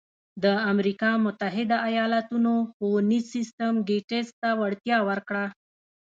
[0.43, 5.45] د امریکا متحده ایالتونو ښوونیز سیستم ګېټس ته وړتیا ورکړه.